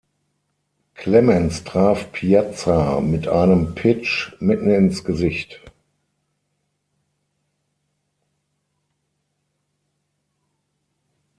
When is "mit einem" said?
3.01-3.75